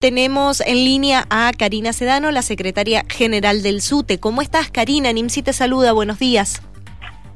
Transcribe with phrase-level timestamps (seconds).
[0.00, 4.18] Tenemos en línea a Karina Sedano, la secretaria general del SUTE.
[4.18, 5.12] ¿Cómo estás, Karina?
[5.12, 6.62] NIMSI te saluda, buenos días.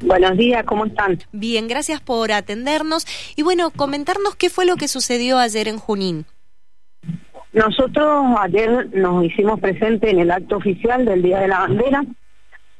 [0.00, 1.18] Buenos días, ¿cómo están?
[1.30, 3.06] Bien, gracias por atendernos.
[3.36, 6.24] Y bueno, comentarnos qué fue lo que sucedió ayer en Junín.
[7.52, 12.02] Nosotros ayer nos hicimos presente en el acto oficial del Día de la Bandera,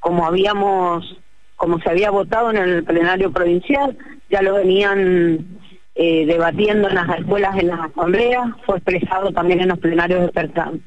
[0.00, 1.18] como habíamos,
[1.56, 3.98] como se había votado en el plenario provincial,
[4.30, 5.53] ya lo venían
[5.96, 10.30] eh, debatiendo en las escuelas, en las asambleas, fue expresado también en los plenarios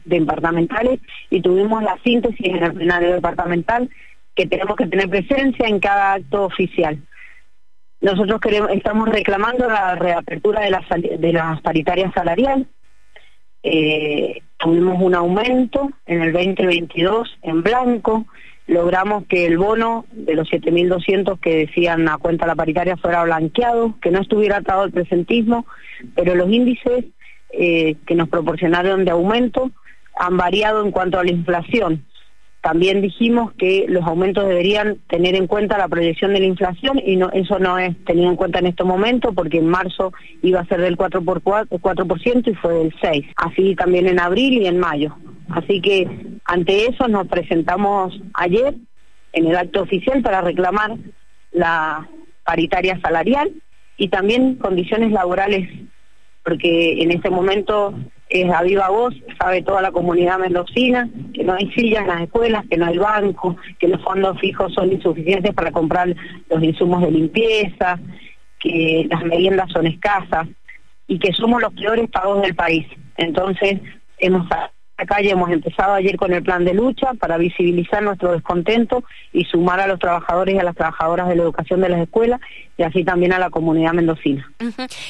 [0.04, 3.90] departamentales y tuvimos la síntesis en el plenario departamental
[4.36, 7.00] que tenemos que tener presencia en cada acto oficial.
[8.02, 12.68] Nosotros queremos, estamos reclamando la reapertura de las, de paritarias salariales.
[13.64, 18.26] Eh, tuvimos un aumento en el 2022 en blanco,
[18.68, 23.96] logramos que el bono de los 7.200 que decían a cuenta la paritaria fuera blanqueado,
[24.02, 25.66] que no estuviera atado al presentismo,
[26.16, 27.06] pero los índices
[27.52, 29.72] eh, que nos proporcionaron de aumento
[30.20, 32.04] han variado en cuanto a la inflación.
[32.62, 37.18] También dijimos que los aumentos deberían tener en cuenta la proyección de la inflación y
[37.34, 40.82] eso no es tenido en cuenta en este momento porque en marzo iba a ser
[40.82, 43.34] del 4%, por 4% y fue del 6%.
[43.38, 45.16] Así también en abril y en mayo.
[45.50, 46.08] Así que
[46.46, 48.76] ante eso nos presentamos ayer
[49.34, 50.96] en el acto oficial para reclamar
[51.52, 52.08] la
[52.44, 53.52] paritaria salarial
[53.98, 55.70] y también condiciones laborales,
[56.44, 57.94] porque en este momento
[58.30, 62.22] es a viva voz, sabe toda la comunidad mendocina, que no hay sillas en las
[62.22, 66.14] escuelas, que no hay banco, que los fondos fijos son insuficientes para comprar
[66.50, 68.00] los insumos de limpieza,
[68.60, 70.48] que las meriendas son escasas
[71.08, 72.86] y que somos los peores pagos del país.
[73.16, 73.80] Entonces,
[74.18, 74.48] hemos
[75.06, 79.80] calle hemos empezado ayer con el plan de lucha para visibilizar nuestro descontento y sumar
[79.80, 82.42] a los trabajadores y a las trabajadoras de la educación de las escuelas
[82.78, 84.52] y así también a la comunidad mendocina.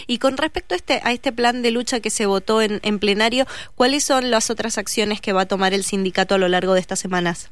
[0.07, 2.99] Y con respecto a este, a este plan de lucha que se votó en, en
[2.99, 6.73] plenario, ¿cuáles son las otras acciones que va a tomar el sindicato a lo largo
[6.73, 7.51] de estas semanas?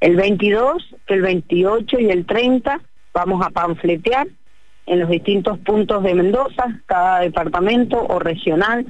[0.00, 2.80] El 22, el 28 y el 30
[3.12, 4.28] vamos a panfletear
[4.88, 8.86] en los distintos puntos de Mendoza, cada departamento o regional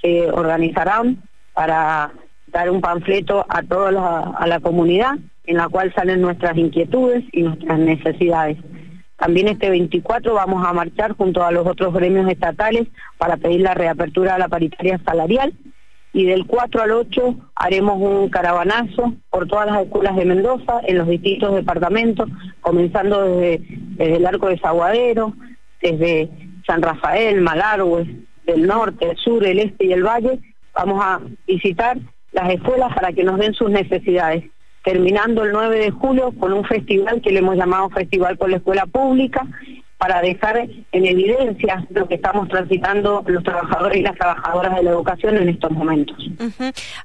[0.00, 1.22] se organizarán
[1.54, 2.12] para
[2.46, 5.14] dar un panfleto a toda la, comunidad
[5.44, 8.58] en la cual salen nuestras inquietudes y nuestras necesidades.
[9.16, 13.74] También este 24 vamos a marchar junto a los otros gremios estatales para pedir la
[13.74, 15.52] reapertura de la paritaria salarial
[16.12, 20.98] y del 4 al 8 haremos un caravanazo por todas las escuelas de Mendoza en
[20.98, 22.28] los distintos departamentos,
[22.60, 23.62] comenzando desde,
[23.98, 25.32] el Arco de Zaguadero,
[25.80, 26.28] desde
[26.66, 28.06] San Rafael, Malargüe,
[28.44, 30.38] del norte, el sur, el este y el valle,
[30.74, 31.98] Vamos a visitar
[32.32, 34.44] las escuelas para que nos den sus necesidades,
[34.84, 38.56] terminando el 9 de julio con un festival que le hemos llamado Festival por la
[38.56, 39.46] Escuela Pública,
[40.02, 44.90] para dejar en evidencia lo que estamos transitando los trabajadores y las trabajadoras de la
[44.90, 46.16] educación en estos momentos.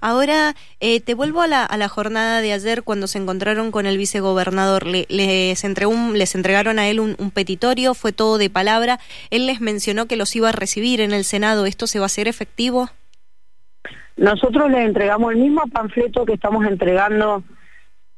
[0.02, 4.88] Ahora, eh, te vuelvo a la, jornada de ayer cuando se encontraron con el vicegobernador.
[4.88, 9.00] Le, les, les entregaron a él un, un, petitorio, fue todo de palabra.
[9.30, 11.68] Él les mencionó que los iba a recibir en el Senado.
[11.68, 12.90] ¿Esto se va a hacer efectivo?
[14.18, 17.44] Nosotros les entregamos el mismo panfleto que estamos entregando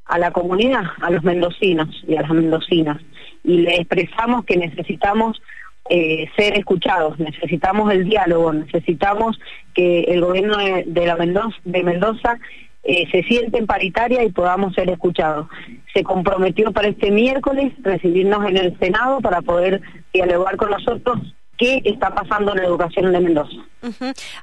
[0.06, 3.02] a la comunidad, a los mendocinos y a las mendocinas,
[3.44, 5.42] y le expresamos que necesitamos
[5.90, 9.40] eh, ser escuchados, necesitamos el diálogo, necesitamos
[9.74, 12.40] que el gobierno de, la Mendoza, de Mendoza
[12.84, 15.48] eh, se siente en paritaria y podamos ser escuchados.
[15.94, 19.82] Se comprometió para este miércoles recibirnos en el Senado para poder
[20.14, 21.20] dialogar con nosotros
[21.60, 23.58] qué está pasando en la educación de Mendoza.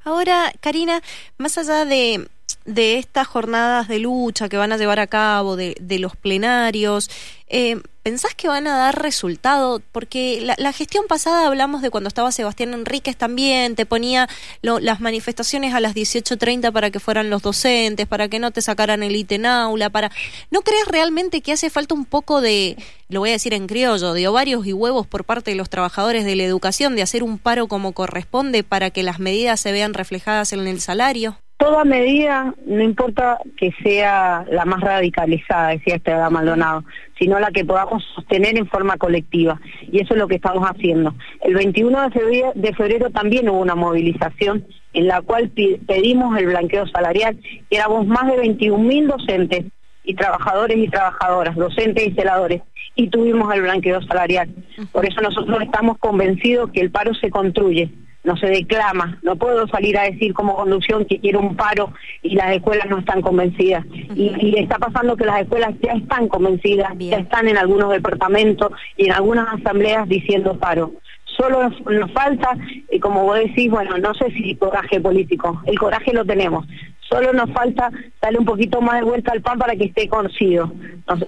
[0.05, 1.01] Ahora, Karina,
[1.39, 2.29] más allá de
[2.65, 7.09] de estas jornadas de lucha que van a llevar a cabo, de, de los plenarios,
[7.49, 9.81] eh, ¿pensás que van a dar resultado?
[9.93, 14.29] Porque la, gestión pasada hablamos de cuando estaba Sebastián Enríquez también, te ponía
[14.63, 19.03] las manifestaciones a las 18.30 para que fueran los docentes, para que no te sacaran
[19.05, 20.11] el ítem aula, para...
[20.51, 22.77] ¿No crees realmente que hace falta un poco de,
[23.09, 26.25] lo voy a decir en criollo, de ovarios y huevos por parte de los trabajadores
[26.25, 29.95] de la educación, de hacer un paro como corresponde para que las medidas se vean
[29.95, 31.39] reflejadas en el salario?
[31.59, 36.85] Toda medida, no importa que sea la más radicalizada, decía Esteban Maldonado,
[37.19, 39.59] sino la que podamos sostener en forma colectiva.
[39.91, 41.15] Y eso es lo que estamos haciendo.
[41.43, 42.11] El 21
[42.55, 45.51] de febrero, también hubo una movilización en la cual
[45.87, 47.39] pedimos el blanqueo salarial
[47.71, 49.65] y éramos más de 21.000 docentes
[50.05, 52.63] y trabajadores y trabajadoras, docentes y celadores,
[52.95, 54.51] y tuvimos el blanqueo salarial.
[54.93, 57.91] Por eso nosotros estamos convencidos que el paro se construye
[58.27, 59.19] no se declama.
[59.23, 61.93] No puedo salir a decir como conducción que quiero un paro
[62.23, 63.87] y las escuelas no están convencidas.
[64.15, 69.07] y, está pasando que las escuelas ya están convencidas, ya están en algunos departamentos y
[69.07, 70.93] en algunas asambleas diciendo paro.
[71.37, 72.57] Solo nos falta,
[72.91, 76.67] y como vos decís, bueno, no sé si coraje político, el coraje lo tenemos.
[77.09, 77.91] Solo nos falta
[78.21, 80.73] darle un poquito más de vuelta al pan para que esté conocido.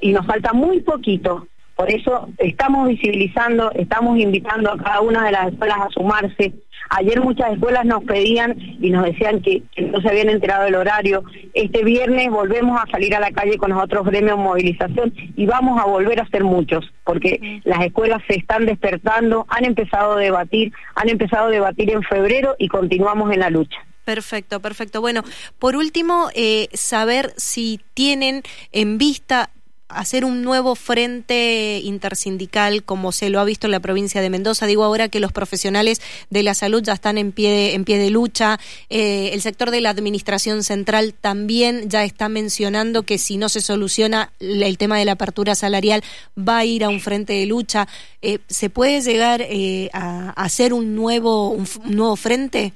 [0.01, 1.47] y nos falta muy poquito.
[1.79, 6.53] Por eso estamos visibilizando, estamos invitando a cada una de las escuelas a sumarse.
[6.91, 11.23] Ayer muchas escuelas nos pedían y nos decían que, no se habían enterado del horario.
[11.55, 15.81] Este viernes volvemos a salir a la calle con los otros gremios movilización y vamos
[15.81, 20.73] a volver a hacer muchos, porque las escuelas se están despertando, han empezado a debatir,
[20.97, 23.79] han empezado a debatir en febrero y continuamos en la lucha.
[24.05, 25.01] Perfecto, perfecto.
[25.01, 25.23] Bueno,
[25.61, 28.43] por último, eh, saber si tienen
[28.73, 29.51] en vista
[29.89, 34.67] hacer un nuevo frente intersindical como se lo ha visto en la provincia de Mendoza.
[34.67, 36.01] Digo ahora que los profesionales
[36.31, 38.59] de la salud ya están en pie de, pie de lucha.
[38.91, 43.61] Eh, el sector de la administración central también ya está mencionando que si no se
[43.61, 46.03] soluciona el tema de la apertura salarial
[46.39, 47.87] va a ir a un frente de lucha.
[48.23, 52.73] Eh, ¿Se puede llegar eh, a, hacer un nuevo, un, nuevo frente?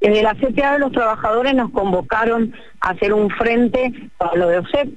[0.00, 4.94] Desde la CTA los trabajadores nos convocaron a hacer un frente para lo de OSEP,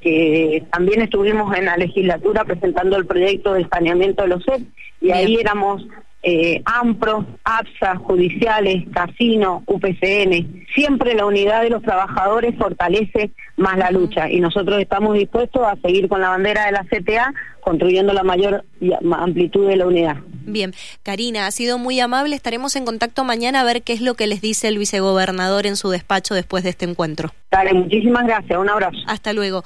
[0.00, 4.62] que también estuvimos en la legislatura presentando el proyecto de saneamiento de los SEP
[5.00, 5.84] y ahí éramos
[6.22, 10.66] eh, AMPRO, APSA, judiciales, casino, UPCN.
[10.74, 15.76] Siempre la unidad de los trabajadores fortalece más la lucha y nosotros estamos dispuestos a
[15.76, 18.64] seguir con la bandera de la CTA construyendo la mayor
[19.12, 20.16] amplitud de la unidad.
[20.44, 22.34] Bien, Karina, ha sido muy amable.
[22.34, 25.76] Estaremos en contacto mañana a ver qué es lo que les dice el vicegobernador en
[25.76, 27.32] su despacho después de este encuentro.
[27.50, 28.58] Dale, muchísimas gracias.
[28.58, 28.98] Un abrazo.
[29.06, 29.64] Hasta luego.